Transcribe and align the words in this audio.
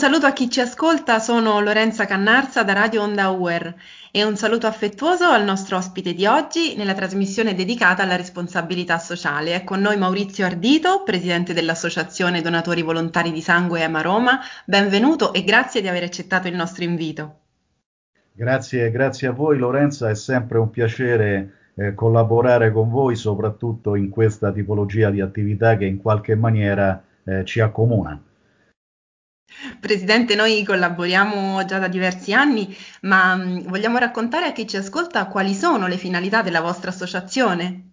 saluto 0.00 0.24
a 0.24 0.32
chi 0.32 0.48
ci 0.48 0.62
ascolta, 0.62 1.18
sono 1.18 1.60
Lorenza 1.60 2.06
Cannarza 2.06 2.62
da 2.62 2.72
Radio 2.72 3.02
Onda 3.02 3.28
UER 3.28 3.74
e 4.10 4.24
un 4.24 4.34
saluto 4.34 4.66
affettuoso 4.66 5.26
al 5.26 5.44
nostro 5.44 5.76
ospite 5.76 6.14
di 6.14 6.24
oggi 6.24 6.74
nella 6.74 6.94
trasmissione 6.94 7.54
dedicata 7.54 8.02
alla 8.02 8.16
responsabilità 8.16 8.96
sociale. 8.96 9.52
È 9.52 9.62
con 9.62 9.82
noi 9.82 9.98
Maurizio 9.98 10.46
Ardito, 10.46 11.02
presidente 11.02 11.52
dell'Associazione 11.52 12.40
Donatori 12.40 12.80
Volontari 12.80 13.30
di 13.30 13.42
Sangue 13.42 13.82
EMA 13.82 14.00
Roma. 14.00 14.40
Benvenuto 14.64 15.34
e 15.34 15.44
grazie 15.44 15.82
di 15.82 15.88
aver 15.88 16.04
accettato 16.04 16.48
il 16.48 16.56
nostro 16.56 16.82
invito. 16.82 17.40
Grazie, 18.32 18.90
grazie 18.90 19.28
a 19.28 19.32
voi 19.32 19.58
Lorenza, 19.58 20.08
è 20.08 20.14
sempre 20.14 20.56
un 20.56 20.70
piacere 20.70 21.52
eh, 21.74 21.92
collaborare 21.92 22.72
con 22.72 22.88
voi, 22.88 23.16
soprattutto 23.16 23.94
in 23.96 24.08
questa 24.08 24.50
tipologia 24.50 25.10
di 25.10 25.20
attività 25.20 25.76
che 25.76 25.84
in 25.84 25.98
qualche 25.98 26.36
maniera 26.36 27.04
eh, 27.22 27.44
ci 27.44 27.60
accomuna. 27.60 28.18
Presidente, 29.78 30.34
noi 30.34 30.64
collaboriamo 30.64 31.64
già 31.64 31.78
da 31.78 31.88
diversi 31.88 32.32
anni, 32.32 32.74
ma 33.02 33.36
mm, 33.36 33.68
vogliamo 33.68 33.98
raccontare 33.98 34.46
a 34.46 34.52
chi 34.52 34.66
ci 34.66 34.76
ascolta 34.76 35.26
quali 35.26 35.54
sono 35.54 35.86
le 35.86 35.96
finalità 35.96 36.42
della 36.42 36.60
vostra 36.60 36.90
associazione? 36.90 37.90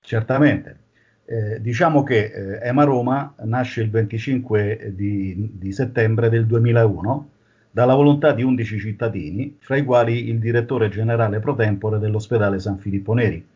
Certamente. 0.00 0.86
Eh, 1.26 1.60
diciamo 1.60 2.02
che 2.02 2.32
eh, 2.32 2.66
EMA 2.68 2.84
Roma 2.84 3.34
nasce 3.42 3.82
il 3.82 3.90
25 3.90 4.92
di, 4.94 5.50
di, 5.52 5.72
settembre 5.72 6.30
del 6.30 6.46
2001 6.46 7.30
dalla 7.70 7.94
volontà 7.94 8.32
di 8.32 8.42
11 8.42 8.78
cittadini, 8.78 9.56
fra 9.60 9.76
i 9.76 9.84
quali 9.84 10.30
il 10.30 10.38
direttore 10.38 10.88
generale 10.88 11.38
pro 11.38 11.54
tempore 11.54 11.98
dell'ospedale 11.98 12.58
San 12.58 12.78
Filippo 12.78 13.12
Neri. 13.12 13.46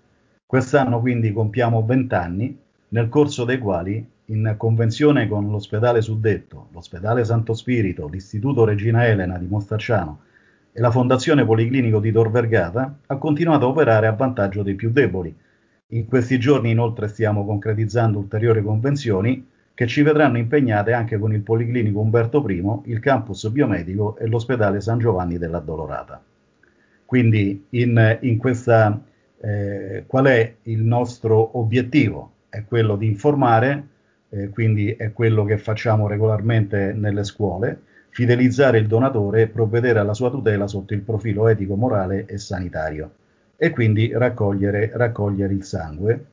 Quest'anno 0.44 1.00
quindi 1.00 1.32
compiamo 1.32 1.82
20 1.82 2.14
anni, 2.14 2.58
nel 2.88 3.08
corso 3.08 3.46
dei 3.46 3.58
quali 3.58 4.06
in 4.32 4.54
convenzione 4.56 5.28
con 5.28 5.50
l'ospedale 5.50 6.00
suddetto, 6.00 6.68
l'ospedale 6.72 7.24
Santo 7.24 7.52
Spirito, 7.52 8.08
l'Istituto 8.08 8.64
Regina 8.64 9.06
Elena 9.06 9.36
di 9.38 9.46
Mostarciano 9.46 10.20
e 10.72 10.80
la 10.80 10.90
Fondazione 10.90 11.44
Policlinico 11.44 12.00
di 12.00 12.10
Tor 12.10 12.30
Vergata, 12.30 12.98
ha 13.06 13.16
continuato 13.18 13.66
a 13.66 13.68
operare 13.68 14.06
a 14.06 14.12
vantaggio 14.12 14.62
dei 14.62 14.74
più 14.74 14.90
deboli. 14.90 15.34
In 15.88 16.06
questi 16.06 16.38
giorni 16.38 16.70
inoltre 16.70 17.08
stiamo 17.08 17.44
concretizzando 17.44 18.18
ulteriori 18.18 18.62
convenzioni 18.62 19.46
che 19.74 19.86
ci 19.86 20.00
vedranno 20.00 20.38
impegnate 20.38 20.94
anche 20.94 21.18
con 21.18 21.34
il 21.34 21.42
Policlinico 21.42 22.00
Umberto 22.00 22.42
I, 22.48 22.90
il 22.90 23.00
campus 23.00 23.48
biomedico 23.50 24.16
e 24.16 24.26
l'ospedale 24.26 24.80
San 24.80 24.98
Giovanni 24.98 25.36
della 25.36 25.58
Dolorata. 25.58 26.22
Quindi 27.04 27.66
in, 27.70 28.18
in 28.22 28.38
questa, 28.38 28.98
eh, 29.40 30.04
qual 30.06 30.24
è 30.24 30.54
il 30.62 30.82
nostro 30.82 31.58
obiettivo? 31.58 32.30
È 32.48 32.64
quello 32.64 32.96
di 32.96 33.06
informare, 33.06 33.88
eh, 34.34 34.48
quindi 34.48 34.92
è 34.92 35.12
quello 35.12 35.44
che 35.44 35.58
facciamo 35.58 36.08
regolarmente 36.08 36.94
nelle 36.94 37.22
scuole, 37.22 37.82
fidelizzare 38.08 38.78
il 38.78 38.86
donatore 38.86 39.42
e 39.42 39.48
provvedere 39.48 39.98
alla 39.98 40.14
sua 40.14 40.30
tutela 40.30 40.66
sotto 40.66 40.94
il 40.94 41.02
profilo 41.02 41.48
etico, 41.48 41.76
morale 41.76 42.24
e 42.26 42.38
sanitario. 42.38 43.10
E 43.56 43.70
quindi 43.70 44.10
raccogliere, 44.12 44.90
raccogliere 44.94 45.52
il 45.52 45.64
sangue 45.64 46.24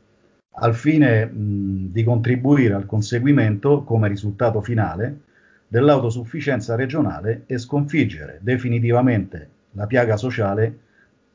al 0.61 0.73
fine 0.75 1.25
mh, 1.25 1.91
di 1.91 2.03
contribuire 2.03 2.73
al 2.73 2.85
conseguimento 2.85 3.83
come 3.83 4.07
risultato 4.07 4.61
finale 4.61 5.19
dell'autosufficienza 5.67 6.75
regionale 6.75 7.43
e 7.45 7.57
sconfiggere 7.57 8.39
definitivamente 8.41 9.49
la 9.71 9.85
piaga 9.85 10.17
sociale 10.17 10.79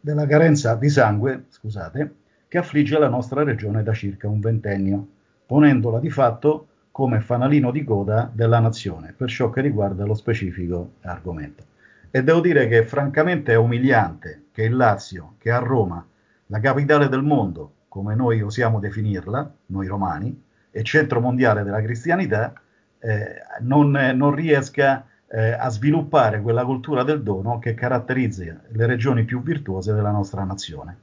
della 0.00 0.26
carenza 0.26 0.74
di 0.74 0.88
sangue 0.88 1.44
scusate, 1.48 2.14
che 2.48 2.58
affligge 2.58 2.98
la 2.98 3.08
nostra 3.08 3.44
regione 3.44 3.82
da 3.82 3.92
circa 3.92 4.28
un 4.28 4.40
ventennio 4.40 5.06
ponendola 5.47 5.98
di 5.98 6.11
fatto 6.11 6.69
come 6.91 7.20
fanalino 7.20 7.70
di 7.70 7.83
coda 7.83 8.31
della 8.32 8.60
nazione 8.60 9.12
per 9.16 9.28
ciò 9.28 9.50
che 9.50 9.60
riguarda 9.60 10.05
lo 10.05 10.15
specifico 10.15 10.93
argomento. 11.03 11.65
E 12.10 12.22
devo 12.22 12.41
dire 12.41 12.69
che 12.69 12.84
francamente 12.84 13.53
è 13.53 13.56
umiliante 13.56 14.44
che 14.53 14.62
il 14.62 14.77
Lazio, 14.77 15.34
che 15.38 15.50
a 15.50 15.59
Roma, 15.59 16.06
la 16.47 16.60
capitale 16.60 17.09
del 17.09 17.22
mondo, 17.22 17.72
come 17.88 18.15
noi 18.15 18.41
osiamo 18.41 18.78
definirla, 18.78 19.53
noi 19.66 19.88
romani, 19.88 20.43
e 20.71 20.83
centro 20.84 21.21
mondiale 21.21 21.65
della 21.65 21.83
cristianità, 21.83 22.53
eh, 23.00 23.43
non, 23.60 23.91
non, 23.91 24.33
riesca 24.33 25.04
eh, 25.28 25.50
a 25.50 25.69
sviluppare 25.71 26.41
quella 26.41 26.65
cultura 26.65 27.03
del 27.03 27.22
dono 27.22 27.59
che 27.59 27.75
caratterizza 27.75 28.60
le 28.69 28.87
regioni 28.87 29.25
più 29.25 29.43
virtuose 29.43 29.93
della 29.93 30.10
nostra 30.10 30.44
nazione. 30.44 30.97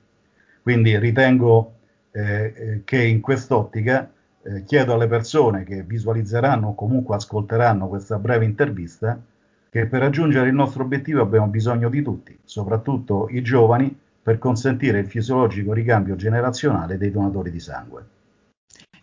Quindi 0.61 0.97
ritengo 0.97 1.73
eh, 2.11 2.53
eh 2.55 2.81
che 2.85 3.03
in 3.03 3.19
quest'ottica 3.19 4.09
eh, 4.43 4.63
chiedo 4.63 4.93
alle 4.93 5.07
persone 5.07 5.63
che 5.63 5.83
visualizzeranno 5.83 6.69
o 6.69 6.75
comunque 6.75 7.15
ascolteranno 7.15 7.87
questa 7.87 8.17
breve 8.17 8.45
intervista 8.45 9.19
che 9.69 9.85
per 9.85 10.01
raggiungere 10.01 10.49
il 10.49 10.53
nostro 10.53 10.83
obiettivo 10.83 11.21
abbiamo 11.21 11.47
bisogno 11.47 11.89
di 11.89 12.01
tutti, 12.01 12.37
soprattutto 12.43 13.27
i 13.29 13.41
giovani, 13.41 13.97
per 14.23 14.37
consentire 14.37 14.99
il 14.99 15.07
fisiologico 15.07 15.73
ricambio 15.73 16.15
generazionale 16.15 16.97
dei 16.97 17.09
donatori 17.09 17.49
di 17.49 17.59
sangue. 17.59 18.05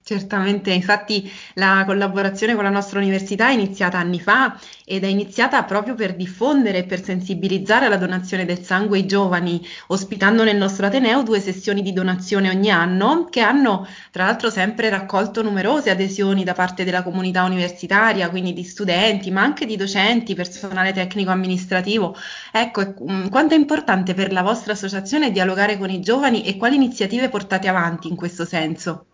Certamente, 0.08 0.70
infatti 0.72 1.30
la 1.56 1.82
collaborazione 1.84 2.54
con 2.54 2.64
la 2.64 2.70
nostra 2.70 2.98
università 2.98 3.50
è 3.50 3.52
iniziata 3.52 3.98
anni 3.98 4.18
fa 4.18 4.58
ed 4.86 5.04
è 5.04 5.06
iniziata 5.06 5.62
proprio 5.64 5.94
per 5.94 6.16
diffondere 6.16 6.78
e 6.78 6.84
per 6.84 7.04
sensibilizzare 7.04 7.90
la 7.90 7.98
donazione 7.98 8.46
del 8.46 8.64
sangue 8.64 8.96
ai 8.96 9.06
giovani, 9.06 9.60
ospitando 9.88 10.44
nel 10.44 10.56
nostro 10.56 10.86
Ateneo 10.86 11.22
due 11.22 11.40
sessioni 11.40 11.82
di 11.82 11.92
donazione 11.92 12.48
ogni 12.48 12.70
anno 12.70 13.26
che 13.28 13.40
hanno 13.40 13.86
tra 14.10 14.24
l'altro 14.24 14.48
sempre 14.48 14.88
raccolto 14.88 15.42
numerose 15.42 15.90
adesioni 15.90 16.42
da 16.42 16.54
parte 16.54 16.84
della 16.84 17.02
comunità 17.02 17.44
universitaria, 17.44 18.30
quindi 18.30 18.54
di 18.54 18.64
studenti, 18.64 19.30
ma 19.30 19.42
anche 19.42 19.66
di 19.66 19.76
docenti, 19.76 20.34
personale 20.34 20.94
tecnico 20.94 21.32
amministrativo. 21.32 22.16
Ecco, 22.50 22.94
mm, 23.10 23.26
quanto 23.28 23.52
è 23.52 23.58
importante 23.58 24.14
per 24.14 24.32
la 24.32 24.40
vostra 24.40 24.72
associazione 24.72 25.30
dialogare 25.30 25.76
con 25.76 25.90
i 25.90 26.00
giovani 26.00 26.44
e 26.46 26.56
quali 26.56 26.76
iniziative 26.76 27.28
portate 27.28 27.68
avanti 27.68 28.08
in 28.08 28.16
questo 28.16 28.46
senso? 28.46 29.07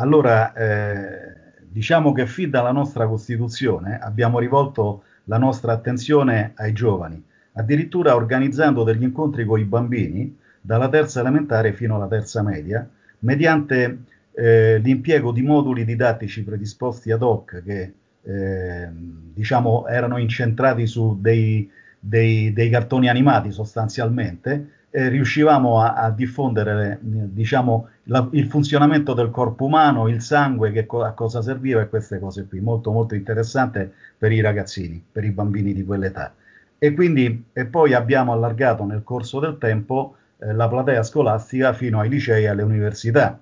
Allora, 0.00 0.52
eh, 0.52 1.34
diciamo 1.68 2.12
che 2.12 2.26
fin 2.26 2.50
dalla 2.50 2.70
nostra 2.70 3.08
Costituzione 3.08 3.98
abbiamo 3.98 4.38
rivolto 4.38 5.02
la 5.24 5.38
nostra 5.38 5.72
attenzione 5.72 6.52
ai 6.54 6.72
giovani, 6.72 7.20
addirittura 7.54 8.14
organizzando 8.14 8.84
degli 8.84 9.02
incontri 9.02 9.44
con 9.44 9.58
i 9.58 9.64
bambini 9.64 10.38
dalla 10.60 10.88
terza 10.88 11.18
elementare 11.20 11.72
fino 11.72 11.96
alla 11.96 12.06
terza 12.06 12.42
media, 12.42 12.88
mediante 13.20 14.04
eh, 14.34 14.78
l'impiego 14.78 15.32
di 15.32 15.42
moduli 15.42 15.84
didattici 15.84 16.44
predisposti 16.44 17.10
ad 17.10 17.22
hoc 17.22 17.60
che 17.64 17.92
eh, 18.22 18.88
diciamo 18.92 19.88
erano 19.88 20.18
incentrati 20.18 20.86
su 20.86 21.18
dei, 21.20 21.68
dei, 21.98 22.52
dei 22.52 22.70
cartoni 22.70 23.08
animati 23.08 23.50
sostanzialmente 23.50 24.77
eh, 24.90 25.08
riuscivamo 25.08 25.80
a, 25.80 25.94
a 25.94 26.10
diffondere 26.10 26.98
diciamo, 27.00 27.88
la, 28.04 28.26
il 28.32 28.46
funzionamento 28.46 29.12
del 29.12 29.30
corpo 29.30 29.64
umano, 29.64 30.08
il 30.08 30.22
sangue, 30.22 30.72
che 30.72 30.86
a 30.88 31.12
cosa 31.12 31.42
serviva 31.42 31.80
e 31.80 31.88
queste 31.88 32.18
cose 32.18 32.46
qui, 32.46 32.60
molto 32.60 32.90
molto 32.90 33.14
interessante 33.14 33.92
per 34.16 34.32
i 34.32 34.40
ragazzini, 34.40 35.02
per 35.10 35.24
i 35.24 35.30
bambini 35.30 35.72
di 35.72 35.84
quell'età. 35.84 36.34
E 36.78 36.94
quindi 36.94 37.46
e 37.52 37.66
poi 37.66 37.92
abbiamo 37.92 38.32
allargato 38.32 38.84
nel 38.84 39.02
corso 39.02 39.40
del 39.40 39.58
tempo 39.58 40.16
eh, 40.38 40.52
la 40.52 40.68
platea 40.68 41.02
scolastica 41.02 41.72
fino 41.72 42.00
ai 42.00 42.08
licei 42.08 42.44
e 42.44 42.48
alle 42.48 42.62
università. 42.62 43.38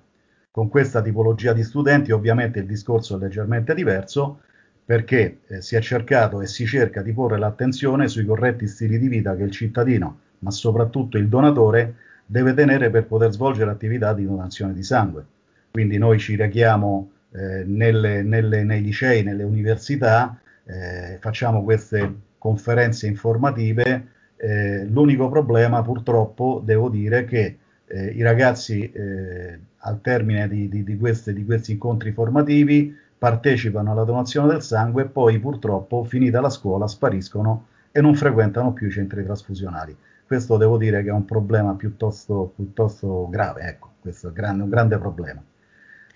Con 0.51 0.69
questa 0.69 1.01
tipologia 1.01 1.53
di 1.53 1.63
studenti 1.63 2.11
ovviamente 2.11 2.59
il 2.59 2.65
discorso 2.65 3.15
è 3.15 3.19
leggermente 3.19 3.75
diverso 3.75 4.41
perché 4.83 5.39
eh, 5.47 5.61
si 5.61 5.75
è 5.75 5.81
cercato 5.81 6.41
e 6.41 6.47
si 6.47 6.65
cerca 6.65 7.01
di 7.01 7.13
porre 7.13 7.37
l'attenzione 7.37 8.07
sui 8.07 8.25
corretti 8.25 8.67
stili 8.67 8.97
di 8.97 9.07
vita 9.07 9.35
che 9.35 9.43
il 9.43 9.51
cittadino 9.51 10.19
ma 10.39 10.51
soprattutto 10.51 11.17
il 11.17 11.27
donatore 11.27 11.95
deve 12.25 12.53
tenere 12.53 12.89
per 12.89 13.05
poter 13.05 13.31
svolgere 13.31 13.71
attività 13.71 14.13
di 14.13 14.25
donazione 14.25 14.73
di 14.73 14.83
sangue. 14.83 15.25
Quindi 15.71 15.97
noi 15.97 16.19
ci 16.19 16.35
rechiamo 16.35 17.11
eh, 17.31 17.63
nelle, 17.65 18.23
nelle, 18.23 18.63
nei 18.63 18.81
licei, 18.81 19.23
nelle 19.23 19.43
università, 19.43 20.39
eh, 20.65 21.17
facciamo 21.19 21.63
queste 21.63 22.13
conferenze 22.37 23.07
informative. 23.07 24.07
Eh, 24.35 24.85
l'unico 24.85 25.29
problema 25.29 25.81
purtroppo 25.81 26.61
devo 26.63 26.89
dire 26.89 27.25
che 27.25 27.57
eh, 27.87 28.05
i 28.07 28.21
ragazzi 28.21 28.91
eh, 28.91 29.59
al 29.77 30.01
termine 30.01 30.47
di, 30.47 30.67
di, 30.67 30.83
di, 30.83 30.97
queste, 30.97 31.33
di 31.33 31.45
questi 31.45 31.71
incontri 31.71 32.11
formativi 32.11 32.95
partecipano 33.17 33.91
alla 33.91 34.03
donazione 34.03 34.49
del 34.49 34.61
sangue 34.61 35.03
e 35.03 35.05
poi 35.07 35.39
purtroppo 35.39 36.03
finita 36.03 36.41
la 36.41 36.49
scuola 36.49 36.87
spariscono 36.87 37.67
e 37.91 38.01
non 38.01 38.13
frequentano 38.15 38.73
più 38.73 38.87
i 38.87 38.91
centri 38.91 39.23
trasfusionali. 39.23 39.95
Questo 40.27 40.57
devo 40.57 40.77
dire 40.77 41.03
che 41.03 41.09
è 41.09 41.13
un 41.13 41.23
problema 41.23 41.73
piuttosto, 41.75 42.51
piuttosto 42.53 43.29
grave, 43.29 43.61
ecco, 43.61 43.93
questo 44.01 44.27
è 44.27 44.33
grande, 44.33 44.63
un 44.63 44.69
grande 44.69 44.97
problema. 44.97 45.41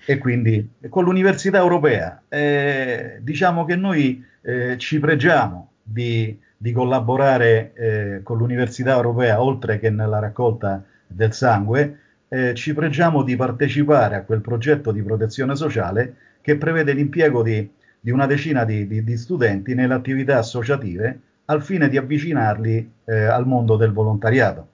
E 0.06 0.18
quindi 0.18 0.74
con 0.90 1.06
l'Università 1.06 1.60
Europea 1.60 2.22
eh, 2.28 3.20
diciamo 3.22 3.64
che 3.64 3.78
noi 3.78 4.22
eh, 4.42 4.78
ci 4.78 5.00
pregiamo 5.00 5.72
di, 5.82 6.38
di 6.58 6.74
collaborare 6.74 7.74
eh, 7.74 8.20
con 8.22 8.38
l'Università 8.38 8.92
Europea 8.92 9.42
oltre 9.42 9.80
che 9.80 9.90
nella 9.90 10.20
raccolta 10.20 10.84
del 11.08 11.32
sangue, 11.32 12.00
eh, 12.28 12.54
ci 12.54 12.74
pregiamo 12.74 13.24
di 13.24 13.38
partecipare 13.38 14.16
a 14.18 14.24
quel 14.24 14.42
progetto 14.42 14.92
di 14.92 15.02
protezione 15.02 15.56
sociale 15.56 16.16
che 16.42 16.58
prevede 16.58 16.92
l'impiego 16.92 17.44
di 17.44 17.70
di 18.04 18.10
una 18.10 18.26
decina 18.26 18.66
di, 18.66 19.04
di 19.04 19.18
studenti 19.18 19.76
nelle 19.76 19.94
attività 19.94 20.40
associative 20.40 21.20
al 21.52 21.62
fine 21.62 21.90
di 21.90 21.98
avvicinarli 21.98 22.94
eh, 23.06 23.24
al 23.24 23.46
mondo 23.46 23.76
del 23.76 23.92
volontariato. 23.92 24.70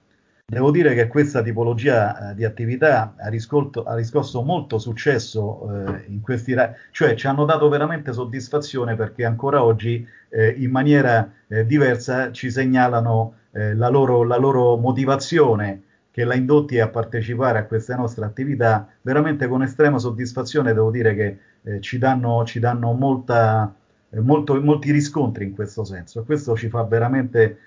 Devo 0.46 0.70
dire 0.70 0.94
che 0.94 1.08
questa 1.08 1.42
tipologia 1.42 2.30
eh, 2.30 2.34
di 2.34 2.44
attività 2.44 3.14
ha, 3.18 3.28
riscolto, 3.28 3.82
ha, 3.82 3.94
riscosso 3.94 4.42
molto 4.42 4.78
successo 4.78 5.68
eh, 5.70 6.04
in 6.06 6.22
questi 6.22 6.54
cioè 6.90 7.14
ci 7.16 7.26
hanno 7.26 7.44
dato 7.44 7.68
veramente 7.68 8.14
soddisfazione 8.14 8.94
perché 8.94 9.26
ancora 9.26 9.62
oggi 9.62 10.06
eh, 10.30 10.54
in 10.56 10.70
maniera 10.70 11.30
eh, 11.48 11.66
diversa 11.66 12.32
ci 12.32 12.50
segnalano 12.50 13.34
eh, 13.50 13.74
la 13.74 13.88
loro, 13.88 14.22
la, 14.22 14.36
loro, 14.36 14.76
motivazione 14.76 15.82
che 16.10 16.24
l'ha 16.24 16.34
indotti 16.34 16.80
a 16.80 16.88
partecipare 16.88 17.58
a 17.58 17.64
queste 17.64 17.94
nostre 17.94 18.24
attività 18.24 18.88
veramente 19.02 19.48
con 19.48 19.62
estrema 19.62 19.98
soddisfazione 19.98 20.72
devo 20.72 20.90
dire 20.90 21.14
che 21.14 21.38
eh, 21.62 21.80
ci 21.80 21.98
danno, 21.98 22.44
ci 22.44 22.58
danno 22.58 22.92
molta, 22.92 23.74
molto, 24.10 24.60
molti 24.60 24.90
riscontri 24.90 25.44
in 25.44 25.54
questo 25.54 25.84
senso 25.84 26.24
questo 26.24 26.56
ci 26.56 26.68
fa 26.68 26.82
veramente 26.84 27.58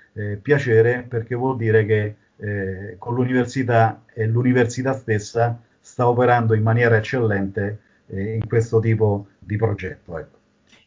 piacere 0.42 1.06
perché 1.08 1.36
vuol 1.36 1.56
dire 1.56 1.86
che 1.86 2.16
eh, 2.42 2.96
con 2.98 3.14
l'università 3.14 4.04
e 4.14 4.26
l'università 4.26 4.94
stessa 4.94 5.62
sta 5.80 6.08
operando 6.08 6.54
in 6.54 6.64
maniera 6.64 6.98
eccellente 6.98 7.80
eh, 8.08 8.36
in 8.36 8.48
questo 8.48 8.80
tipo 8.80 9.28
di 9.38 9.56
progetto. 9.58 10.18
Ecco. 10.18 10.41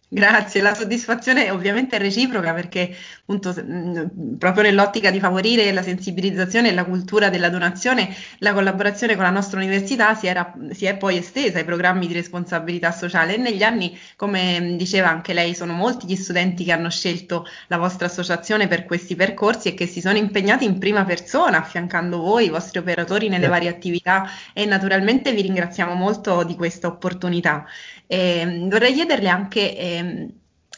Grazie, 0.07 0.61
la 0.61 0.75
soddisfazione 0.75 1.51
ovviamente 1.51 1.97
è 1.97 1.99
reciproca 1.99 2.55
perché 2.55 2.95
appunto 3.23 3.53
mh, 3.53 4.37
proprio 4.39 4.63
nell'ottica 4.63 5.11
di 5.11 5.19
favorire 5.19 5.73
la 5.73 5.83
sensibilizzazione 5.83 6.69
e 6.69 6.73
la 6.73 6.85
cultura 6.85 7.31
della 7.31 7.49
donazione, 7.49 8.15
la 8.39 8.53
collaborazione 8.53 9.17
con 9.17 9.25
la 9.25 9.31
nostra 9.31 9.59
università 9.59 10.15
si, 10.15 10.29
era, 10.29 10.55
si 10.71 10.85
è 10.85 10.97
poi 10.97 11.17
estesa 11.17 11.59
ai 11.59 11.65
programmi 11.65 12.07
di 12.07 12.13
responsabilità 12.13 12.93
sociale 12.93 13.35
e 13.35 13.39
negli 13.39 13.65
anni, 13.65 13.99
come 14.15 14.77
diceva 14.77 15.09
anche 15.09 15.33
lei, 15.33 15.53
sono 15.53 15.73
molti 15.73 16.07
gli 16.07 16.15
studenti 16.15 16.63
che 16.63 16.71
hanno 16.71 16.91
scelto 16.91 17.45
la 17.67 17.79
vostra 17.79 18.07
associazione 18.07 18.69
per 18.69 18.85
questi 18.85 19.17
percorsi 19.17 19.69
e 19.69 19.75
che 19.75 19.87
si 19.87 20.01
sono 20.01 20.17
impegnati 20.17 20.65
in 20.65 20.79
prima 20.79 21.05
persona 21.05 21.59
affiancando 21.59 22.19
voi, 22.19 22.45
i 22.45 22.51
vostri 22.51 22.79
operatori 22.79 23.29
nelle 23.29 23.49
varie 23.49 23.69
attività 23.69 24.29
e 24.53 24.65
naturalmente 24.65 25.33
vi 25.33 25.43
ringraziamo 25.43 25.95
molto 25.95 26.45
di 26.45 26.55
questa 26.55 26.87
opportunità. 26.87 27.65
Eh, 28.07 28.67
vorrei 28.69 28.93
chiederle 28.93 29.29
anche 29.29 29.77
eh, 29.77 30.04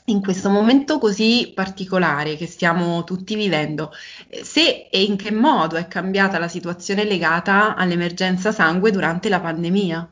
in 0.07 0.23
questo 0.23 0.51
momento 0.51 0.99
così 0.99 1.53
particolare 1.55 2.37
che 2.37 2.47
stiamo 2.47 3.05
tutti 3.05 3.35
vivendo, 3.35 3.91
eh, 4.29 4.45
se 4.45 4.89
e 4.91 5.03
in 5.03 5.17
che 5.17 5.33
modo 5.33 5.77
è 5.77 5.89
cambiata 5.89 6.39
la 6.39 6.49
situazione 6.49 7.05
legata 7.05 7.75
all'emergenza 7.75 8.53
sangue 8.53 8.91
durante 8.91 9.29
la 9.29 9.41
pandemia. 9.41 10.09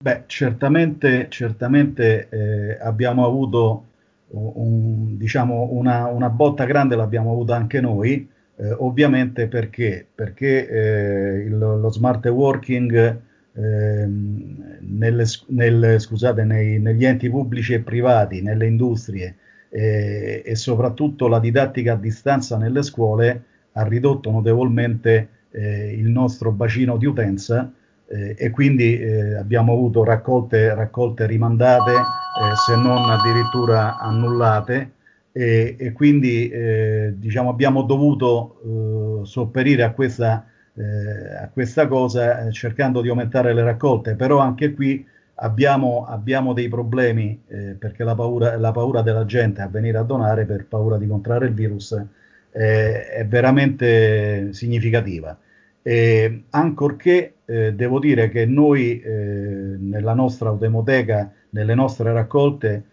Beh, 0.00 0.24
certamente, 0.26 1.26
certamente 1.28 2.28
eh, 2.28 2.78
abbiamo 2.80 3.24
avuto 3.24 3.84
un, 4.28 5.16
diciamo 5.16 5.68
una, 5.72 6.06
una, 6.06 6.28
botta 6.28 6.64
grande, 6.64 6.94
l'abbiamo 6.94 7.32
avuta 7.32 7.56
anche 7.56 7.80
noi, 7.80 8.28
eh, 8.56 8.72
ovviamente 8.72 9.48
perché, 9.48 10.06
perché 10.14 10.68
eh, 10.68 11.44
il, 11.46 11.56
lo 11.58 11.90
smart 11.90 12.26
working 12.26 13.16
Ehm, 13.18 13.27
nelle, 13.52 15.24
nel, 15.46 16.00
scusate, 16.00 16.44
nei, 16.44 16.78
negli 16.78 17.04
enti 17.04 17.28
pubblici 17.28 17.74
e 17.74 17.80
privati, 17.80 18.40
nelle 18.40 18.66
industrie 18.66 19.36
eh, 19.70 20.42
e 20.44 20.54
soprattutto 20.54 21.28
la 21.28 21.40
didattica 21.40 21.92
a 21.92 21.96
distanza 21.96 22.56
nelle 22.56 22.82
scuole 22.82 23.44
ha 23.72 23.82
ridotto 23.84 24.30
notevolmente 24.30 25.28
eh, 25.50 25.92
il 25.92 26.08
nostro 26.08 26.50
bacino 26.52 26.96
di 26.96 27.06
utenza 27.06 27.70
eh, 28.06 28.34
e 28.38 28.50
quindi 28.50 28.98
eh, 28.98 29.34
abbiamo 29.34 29.72
avuto 29.72 30.02
raccolte, 30.04 30.74
raccolte 30.74 31.26
rimandate, 31.26 31.92
eh, 31.92 32.54
se 32.66 32.74
non 32.76 33.10
addirittura 33.10 33.98
annullate. 33.98 34.92
E, 35.30 35.76
e 35.78 35.92
quindi 35.92 36.48
eh, 36.48 37.12
diciamo, 37.16 37.50
abbiamo 37.50 37.82
dovuto 37.82 39.22
sopperire 39.24 39.84
a 39.84 39.92
questa 39.92 40.46
eh, 40.78 41.34
a 41.42 41.48
questa 41.48 41.88
cosa 41.88 42.46
eh, 42.46 42.52
cercando 42.52 43.00
di 43.00 43.08
aumentare 43.08 43.52
le 43.52 43.64
raccolte, 43.64 44.14
però 44.14 44.38
anche 44.38 44.72
qui 44.74 45.04
abbiamo, 45.36 46.06
abbiamo 46.06 46.52
dei 46.52 46.68
problemi 46.68 47.42
eh, 47.48 47.74
perché 47.78 48.04
la 48.04 48.14
paura, 48.14 48.56
la 48.56 48.70
paura, 48.70 49.02
della 49.02 49.24
gente 49.24 49.60
a 49.60 49.68
venire 49.68 49.98
a 49.98 50.02
donare 50.02 50.44
per 50.44 50.66
paura 50.66 50.96
di 50.96 51.08
contrarre 51.08 51.46
il 51.46 51.54
virus 51.54 51.92
eh, 52.52 53.08
è 53.08 53.26
veramente 53.26 54.52
significativa. 54.52 55.36
E 55.82 56.44
ancorché 56.50 57.34
eh, 57.44 57.72
devo 57.74 57.98
dire 57.98 58.28
che 58.28 58.46
noi 58.46 59.00
eh, 59.00 59.10
nella 59.10 60.14
nostra 60.14 60.50
autoemoteca, 60.50 61.32
nelle 61.50 61.74
nostre 61.74 62.12
raccolte, 62.12 62.84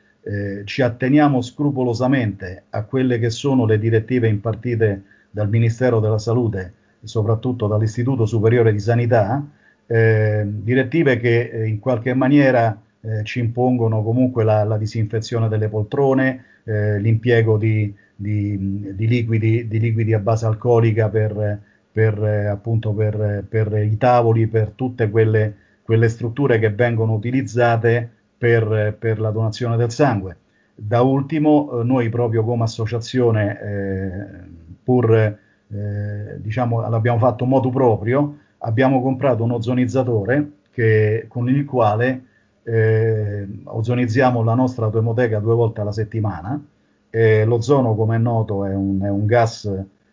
ci 0.64 0.82
atteniamo 0.82 1.40
scrupolosamente 1.40 2.64
a 2.72 2.82
quelle 2.86 3.20
che 3.20 3.30
sono 3.30 3.68
le 3.68 3.78
direttive 3.78 4.28
impartite 4.28 5.04
dal 5.30 5.48
Ministero 5.48 6.00
della 6.00 6.18
Salute 6.18 6.74
soprattutto 7.06 7.68
dall'Istituto 7.68 8.26
Superiore 8.26 8.72
di 8.72 8.80
Sanità, 8.80 9.44
eh, 9.88 10.44
direttive 10.46 11.18
che 11.20 11.50
eh, 11.50 11.68
in 11.68 11.80
qualche 11.80 12.14
maniera 12.14 12.80
eh, 13.02 13.24
ci 13.24 13.40
impongono 13.40 14.04
comunque 14.04 14.44
la, 14.44 14.64
la, 14.64 14.78
disinfezione 14.78 15.48
delle 15.48 15.70
poltrone, 15.70 16.44
eh, 16.64 17.00
l'impiego 17.00 17.58
di, 17.58 17.94
di, 18.16 18.94
di, 18.96 19.08
liquidi, 19.08 19.68
di, 19.68 19.80
liquidi, 19.80 20.14
a 20.14 20.20
base 20.20 20.46
alcolica 20.48 21.10
per, 21.10 21.60
per, 21.92 22.24
eh, 22.24 22.48
appunto 22.48 22.94
per, 22.94 23.46
per, 23.48 23.74
i 23.74 23.98
tavoli, 23.98 24.48
per 24.48 24.72
tutte 24.72 25.10
quelle, 25.10 25.56
quelle 25.84 26.10
strutture 26.10 26.58
che 26.58 26.72
vengono 26.72 27.14
utilizzate 27.14 28.10
per, 28.38 28.98
la 29.20 29.30
donazione 29.30 29.78
del 29.78 29.92
sangue. 29.92 30.38
Da 30.74 31.02
ultimo, 31.02 31.80
eh, 31.80 31.84
noi 31.84 32.10
proprio 32.10 32.44
come 32.44 32.64
associazione, 32.64 34.50
pur 34.84 35.38
eh, 35.72 36.40
diciamo, 36.42 36.88
l'abbiamo 36.88 37.20
fatto 37.20 37.46
modo 37.46 37.70
proprio, 37.70 38.38
abbiamo 38.60 39.02
comprato 39.02 39.44
un 39.44 39.52
ozonizzatore 39.52 40.52
che, 40.72 41.26
con 41.28 41.50
il 41.50 41.66
quale 41.66 42.24
eh, 42.64 43.48
ozonizziamo 43.64 44.44
la 44.44 44.56
nostra 44.56 44.86
autoemoteca 44.86 45.40
due 45.40 45.56
volte 45.56 45.82
alla 45.82 45.92
settimana. 45.92 46.62
Eh, 47.10 47.46
l'ozono, 47.46 47.96
come 47.96 48.16
è 48.16 48.20
noto, 48.20 48.66
è 48.66 48.74
un, 48.74 49.02
è 49.02 49.10
un, 49.10 49.26
gas 49.26 49.72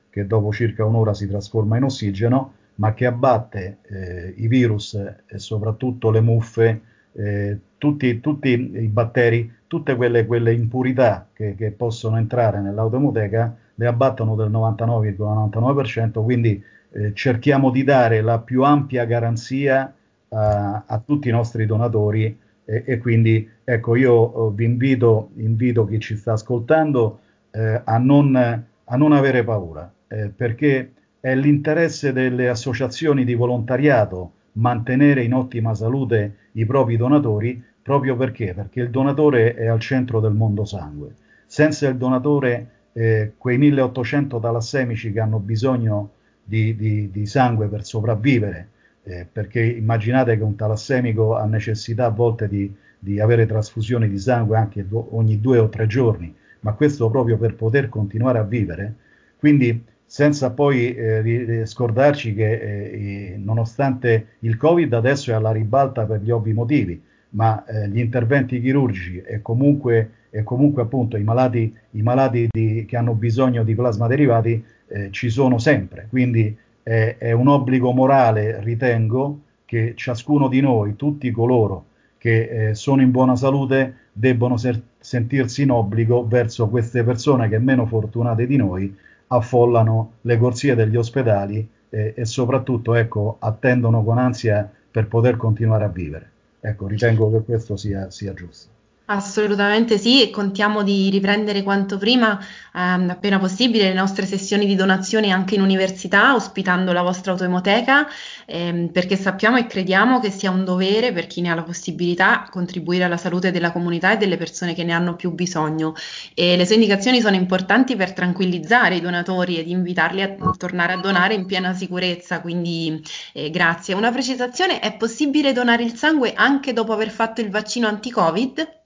che 0.09 0.27
dopo 0.27 0.53
circa 0.53 0.85
un'ora 0.85 1.15
si 1.15 1.27
trasforma 1.27 1.77
in 1.77 1.85
ossigeno, 1.85 2.53
ma 2.77 2.95
che 2.95 3.07
abbatte 3.07 3.79
eh, 3.89 4.35
i 4.37 4.47
virus 4.47 4.95
e 4.95 5.39
soprattutto 5.39 6.11
le 6.11 6.21
muffe, 6.21 6.81
eh, 7.13 7.59
tutti, 7.79 8.21
tutti, 8.21 8.49
i 8.51 8.89
batteri, 8.89 9.51
tutte 9.67 9.97
quelle, 9.97 10.27
quelle 10.27 10.53
impurità 10.53 11.27
che, 11.33 11.55
che 11.55 11.71
possono 11.71 12.19
entrare 12.19 12.61
nell'autoemoteca 12.61 13.57
le 13.75 13.87
abbattono 13.87 14.35
del 14.35 14.51
99,99%, 14.51 16.23
quindi 16.23 16.63
eh, 16.93 17.13
cerchiamo 17.15 17.71
di 17.71 17.85
dare 17.85 18.21
la 18.21 18.39
più 18.39 18.63
ampia 18.65 19.05
garanzia 19.05 19.93
a, 20.29 20.85
a 20.87 21.03
tutti 21.05 21.29
i 21.29 21.33
nostri 21.33 21.67
donatori 21.67 22.39
e, 22.65 22.85
e 22.87 22.99
quindi 22.99 23.49
ecco 23.65 23.97
io 23.97 24.13
oh, 24.13 24.51
vi 24.51 24.65
invito, 24.65 25.31
invito, 25.37 25.87
chi 25.87 25.99
ci 25.99 26.17
sta 26.17 26.33
ascoltando 26.33 27.21
eh, 27.51 27.81
a, 27.85 27.99
non, 27.99 28.37
a, 28.37 28.97
non, 28.97 29.13
avere 29.13 29.45
paura 29.45 29.91
eh, 30.09 30.29
perché 30.29 30.93
è 31.21 31.35
l'interesse 31.35 32.13
delle 32.13 32.49
associazioni 32.49 33.25
di 33.25 33.35
volontariato 33.35 34.33
mantenere 34.53 35.23
in 35.23 35.35
ottima 35.35 35.75
salute 35.75 36.37
i 36.53 36.67
propri 36.67 36.97
donatori 36.97 37.63
proprio 37.83 38.17
perché? 38.17 38.55
Perché 38.55 38.81
il 38.81 38.91
donatore 38.91 39.55
è 39.55 39.67
al 39.67 39.81
centro 39.81 40.21
del 40.21 40.33
mondo 40.33 40.65
sangue. 40.65 41.15
Senza 41.47 41.89
il 41.89 41.97
donatore 41.97 42.82
eh, 42.93 43.33
quei 43.39 43.59
1800 43.59 44.39
talassemici 44.39 45.13
che 45.13 45.21
hanno 45.21 45.39
bisogno 45.39 46.11
di, 46.45 46.75
di, 46.77 47.11
di 47.11 47.27
sangue 47.27 47.69
per 47.69 47.85
sopravvivere, 47.85 48.69
eh, 49.05 49.27
perché 49.31 49.63
immaginate 49.63 50.37
che 50.37 50.43
un 50.43 50.57
talassemico 50.57 51.37
ha 51.37 51.47
necessità 51.47 52.07
a 52.07 52.11
volte 52.11 52.49
di, 52.49 52.73
di 52.99 53.21
avere 53.21 53.47
trasfusioni 53.47 54.09
di 54.09 54.19
sangue 54.19 54.57
anche 54.57 54.87
do, 54.87 55.17
ogni 55.17 55.41
due 55.41 55.59
o 55.59 55.69
tre 55.69 55.87
giorni, 55.87 56.35
ma 56.61 56.73
questo 56.75 57.11
proprio 57.11 57.37
per 57.39 57.55
poter 57.55 57.89
continuare 57.89 58.39
a 58.39 58.45
vivere. 58.45 58.95
Quindi 59.39 59.85
senza 60.05 60.51
poi 60.51 60.95
eh, 60.95 61.63
scordarci 61.65 62.35
che 62.35 62.53
eh, 62.53 63.37
nonostante 63.39 64.37
il 64.41 64.57
Covid 64.57 64.93
adesso 64.93 65.31
è 65.31 65.35
alla 65.35 65.53
ribalta 65.53 66.05
per 66.05 66.21
gli 66.21 66.31
ovvi 66.31 66.53
motivi, 66.53 67.03
ma 67.33 67.65
eh, 67.65 67.89
gli 67.89 67.99
interventi 67.99 68.61
chirurgici 68.61 69.23
e 69.23 69.43
comunque 69.43 70.11
e 70.35 70.43
comunque 70.45 70.81
appunto 70.81 71.19
i 71.19 71.23
malati, 71.23 71.77
i 71.91 72.01
malati 72.01 72.49
di, 72.51 72.87
che 72.89 72.97
hanno 72.97 73.13
bisogno 73.13 73.65
di 73.65 73.75
plasma 73.75 74.07
derivati 74.07 74.65
eh, 74.89 75.11
ci 75.11 75.29
sono 75.29 75.59
sempre, 75.59 76.07
quindi 76.09 76.57
è, 76.83 77.17
è, 77.19 77.33
un 77.33 77.49
obbligo 77.49 77.93
morale, 77.93 78.59
ritengo, 78.63 79.41
che 79.67 79.93
ciascuno 79.95 80.49
di 80.49 80.61
noi, 80.61 80.97
tutti 80.97 81.31
coloro 81.31 81.85
che 82.17 82.69
eh, 82.69 82.75
sono 82.75 83.03
in 83.03 83.11
buona 83.11 83.37
salute, 83.37 83.97
debbono 84.13 84.57
ser- 84.57 84.81
sentirsi 84.99 85.63
in 85.63 85.71
obbligo 85.71 86.27
verso 86.27 86.69
queste 86.69 87.05
persone 87.05 87.51
che 87.51 87.59
meno 87.59 87.85
fortunate 87.85 88.47
di 88.47 88.57
noi 88.57 88.97
affollano 89.27 90.13
le 90.23 90.39
corsie 90.39 90.75
degli 90.75 90.97
ospedali 90.97 91.69
eh, 91.91 92.15
e 92.17 92.25
soprattutto 92.25 92.95
ecco, 92.95 93.37
attendono 93.39 94.03
con 94.03 94.17
ansia 94.17 94.71
per 94.91 95.09
poter 95.09 95.37
continuare 95.37 95.85
a 95.85 95.89
vivere. 95.89 96.31
Ecco, 96.65 96.87
ritengo 96.87 97.31
che 97.31 97.43
questo 97.45 97.77
sia, 97.77 98.09
sia 98.11 98.33
giusto. 98.35 98.82
Assolutamente 99.07 99.99
sì, 99.99 100.23
e 100.23 100.31
contiamo 100.31 100.83
di 100.83 101.11
riprendere 101.11 101.63
quanto 101.63 101.99
prima, 101.99 102.39
ehm, 102.73 103.11
appena 103.11 103.39
possibile, 103.39 103.89
le 103.89 103.95
nostre 103.95 104.25
sessioni 104.27 104.65
di 104.65 104.75
donazione 104.77 105.31
anche 105.31 105.57
in 105.57 105.61
università, 105.61 106.35
ospitando 106.35 106.93
la 106.93 107.03
vostra 107.03 107.33
autoemoteca, 107.33 108.07
ehm, 108.47 108.89
perché 108.91 109.17
sappiamo 109.17 109.57
e 109.59 109.67
crediamo 109.67 110.19
che 110.21 110.31
sia 110.31 110.51
un 110.51 110.65
dovere 110.65 111.13
per 111.13 111.27
chi 111.27 111.41
ne 111.43 111.51
ha 111.51 111.55
la 111.55 111.63
possibilità 111.65 112.47
contribuire 112.49 113.05
alla 113.05 113.17
salute 113.19 113.51
della 113.51 113.73
comunità 113.73 114.13
e 114.13 114.17
delle 114.17 114.37
persone 114.39 114.73
che 114.73 114.85
ne 114.85 114.93
hanno 114.93 115.15
più 115.17 115.33
bisogno. 115.33 115.95
E 116.35 116.57
le 116.57 116.65
sue 116.65 116.77
indicazioni 116.77 117.21
sono 117.21 117.35
importanti 117.37 117.97
per 117.97 118.13
tranquillizzare 118.15 118.95
i 118.97 119.01
donatori 119.01 119.59
ed 119.59 119.69
invitarli 119.69 120.23
a 120.23 120.37
tornare 120.57 120.93
a 120.95 120.97
donare 120.99 121.35
in 121.35 121.45
piena 121.45 121.75
sicurezza, 121.75 122.41
quindi 122.41 123.03
eh, 123.35 123.51
grazie. 123.51 123.95
Una 123.95 124.11
precisazione, 124.13 124.79
è 124.81 124.97
possibile 124.97 125.53
donare 125.53 125.83
il 125.83 125.95
sangue 125.97 126.33
anche 126.35 126.73
dopo 126.73 126.93
aver 126.93 127.11
fatto 127.11 127.41
il 127.43 127.51
vaccino 127.51 127.89
anti-Covid? 127.89 128.81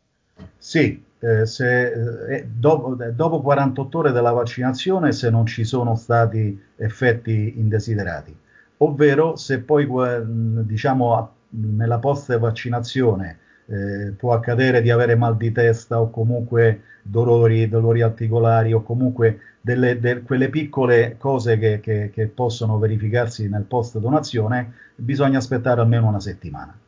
Sì, 0.56 1.02
eh, 1.18 1.46
se, 1.46 2.26
eh, 2.28 2.46
dopo, 2.46 2.94
dopo 2.94 3.40
48 3.40 3.98
ore 3.98 4.12
dalla 4.12 4.32
vaccinazione 4.32 5.12
se 5.12 5.30
non 5.30 5.46
ci 5.46 5.64
sono 5.64 5.96
stati 5.96 6.60
effetti 6.76 7.54
indesiderati, 7.56 8.36
ovvero 8.78 9.36
se 9.36 9.60
poi 9.60 9.88
diciamo 10.64 11.34
nella 11.48 11.98
post 11.98 12.36
vaccinazione 12.38 13.38
eh, 13.66 14.12
può 14.16 14.32
accadere 14.32 14.82
di 14.82 14.90
avere 14.90 15.16
mal 15.16 15.36
di 15.36 15.52
testa 15.52 16.00
o 16.00 16.10
comunque 16.10 16.82
dolori, 17.02 17.68
dolori 17.68 18.02
articolari 18.02 18.72
o 18.72 18.82
comunque 18.82 19.40
delle, 19.60 19.98
de, 19.98 20.22
quelle 20.22 20.48
piccole 20.48 21.16
cose 21.18 21.58
che, 21.58 21.80
che, 21.80 22.10
che, 22.12 22.26
possono 22.26 22.78
verificarsi 22.78 23.48
nel 23.48 23.64
post 23.64 23.98
donazione, 23.98 24.72
bisogna 24.94 25.38
aspettare 25.38 25.80
almeno 25.80 26.06
una 26.06 26.20
settimana. 26.20 26.78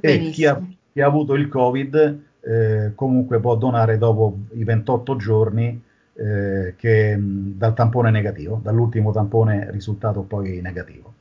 Benissimo. 0.00 0.28
E 0.28 0.30
chi 0.30 0.46
ha, 0.46 0.62
chi 0.92 1.00
ha 1.00 1.06
avuto 1.06 1.34
il 1.34 1.48
Covid 1.48 2.26
eh, 2.40 2.92
comunque 2.94 3.40
può 3.40 3.56
donare 3.56 3.98
dopo 3.98 4.38
i 4.52 4.64
28 4.64 5.16
giorni 5.16 5.82
eh, 6.14 6.74
che, 6.76 7.16
dal 7.18 7.74
tampone 7.74 8.10
negativo, 8.10 8.60
dall'ultimo 8.62 9.12
tampone 9.12 9.70
risultato 9.70 10.22
poi 10.22 10.60
negativo. 10.60 11.14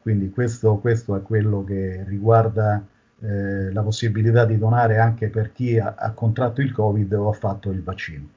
Quindi 0.00 0.30
questo, 0.30 0.78
questo 0.78 1.16
è 1.16 1.22
quello 1.22 1.64
che 1.64 2.04
riguarda 2.06 2.84
eh, 3.20 3.72
la 3.72 3.82
possibilità 3.82 4.44
di 4.44 4.58
donare 4.58 4.98
anche 4.98 5.28
per 5.28 5.52
chi 5.52 5.78
ha, 5.78 5.94
ha 5.96 6.10
contratto 6.12 6.60
il 6.60 6.72
Covid 6.72 7.12
o 7.12 7.28
ha 7.28 7.32
fatto 7.32 7.70
il 7.70 7.82
vaccino. 7.82 8.28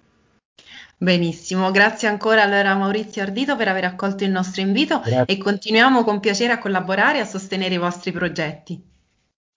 Benissimo, 0.98 1.72
grazie 1.72 2.08
ancora 2.08 2.44
allora 2.44 2.76
Maurizio 2.76 3.22
Ardito 3.22 3.56
per 3.56 3.68
aver 3.68 3.84
accolto 3.84 4.24
il 4.24 4.32
nostro 4.32 4.62
invito 4.62 5.00
grazie. 5.00 5.26
e 5.26 5.38
continuiamo 5.38 6.04
con 6.04 6.20
piacere 6.20 6.54
a 6.54 6.60
collaborare 6.60 7.18
e 7.18 7.22
a 7.22 7.26
sostenere 7.26 7.74
i 7.74 7.80
vostri 7.80 8.12
progetti. 8.12 8.95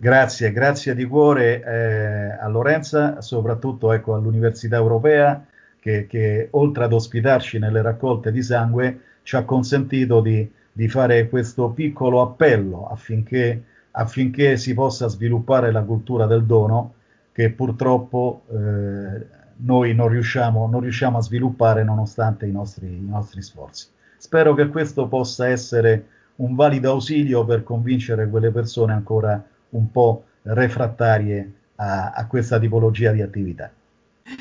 Grazie, 0.01 0.53
grazie 0.53 0.95
di 0.95 1.05
cuore 1.05 1.61
eh, 1.61 2.39
a 2.39 2.47
Lorenza, 2.47 3.21
soprattutto 3.21 3.91
ecco, 3.93 4.15
all'Università 4.15 4.77
Europea 4.77 5.45
che, 5.81 6.07
che, 6.07 6.47
oltre 6.53 6.85
ad 6.85 6.93
ospitarci 6.93 7.59
nelle 7.59 7.83
raccolte 7.83 8.31
di 8.31 8.41
sangue 8.41 9.01
ci 9.25 9.35
ha 9.35 9.43
consentito 9.43 10.21
di, 10.21 10.49
di 10.71 10.89
fare 10.89 11.29
questo 11.29 11.71
piccolo 11.71 12.23
appello 12.23 12.87
affinché, 12.87 13.65
affinché, 13.91 14.57
si 14.57 14.73
possa 14.73 15.09
sviluppare 15.09 15.73
la 15.73 15.83
cultura 15.83 16.27
del 16.27 16.45
dono 16.45 16.95
che 17.33 17.51
purtroppo 17.51 18.45
eh, 18.53 19.27
noi 19.57 19.95
non 19.97 20.09
riusciamo, 20.11 20.69
non 20.69 20.81
riusciamo, 20.81 21.19
a 21.19 21.23
sviluppare 21.23 21.83
nonostante 21.83 22.47
i 22.47 22.53
nostri, 22.53 22.87
i 22.87 23.05
nostri 23.05 23.43
sforzi. 23.43 23.89
Spero 24.17 24.55
che 24.55 24.69
questo 24.69 25.09
possa 25.09 25.49
essere 25.49 26.07
un 26.37 26.55
valido 26.55 26.89
ausilio 26.93 27.45
per 27.45 27.65
convincere 27.65 28.29
quelle 28.29 28.53
persone 28.53 28.93
ancora 28.93 29.45
un 29.71 29.91
po' 29.91 30.25
refrattarie 30.43 31.53
a, 31.77 32.11
a 32.11 32.27
questa 32.27 32.59
tipologia 32.59 33.13
di 33.13 33.23
attività. 33.23 33.71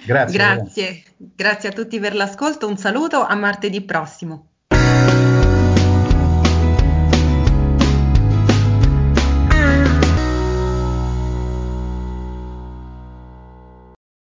Grazie. 0.05 0.38
Grazie. 0.38 1.03
Grazie 1.17 1.69
a 1.69 1.72
tutti 1.72 2.00
per 2.00 2.15
l'ascolto, 2.15 2.67
un 2.67 2.77
saluto, 2.77 3.22
a 3.24 3.36
martedì 3.36 3.81
prossimo. 3.81 4.47